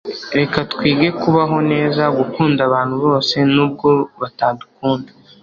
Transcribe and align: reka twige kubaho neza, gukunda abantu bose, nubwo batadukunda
reka 0.37 0.59
twige 0.71 1.07
kubaho 1.21 1.57
neza, 1.71 2.03
gukunda 2.17 2.61
abantu 2.67 2.95
bose, 3.05 3.35
nubwo 3.53 3.89
batadukunda 4.21 5.11